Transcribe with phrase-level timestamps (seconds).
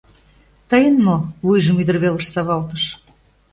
[0.69, 2.83] —Тыйын мо?— вуйжым ӱдыр велыш савалтыш.